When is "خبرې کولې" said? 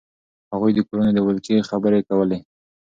1.69-2.39